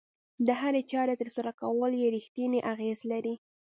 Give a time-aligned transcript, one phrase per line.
[0.47, 3.35] د هرې چارې ترسره کول يې رېښتینی اغېز لري.